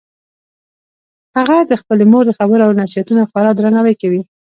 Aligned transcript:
هغه 1.37 1.57
د 1.69 1.71
خپلې 1.81 2.03
مور 2.11 2.23
د 2.27 2.31
خبرو 2.39 2.65
او 2.67 2.71
نصیحتونو 2.81 3.21
خورا 3.29 3.51
درناوی 3.55 3.95
کوي 4.01 4.21